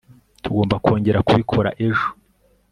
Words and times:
tugomba 0.43 0.75
kongera 0.83 1.23
kubikora 1.27 1.69
ejo 1.87 2.07